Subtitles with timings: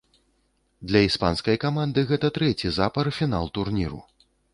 [0.91, 4.01] Для іспанскай каманды гэта трэці запар фінал турніру.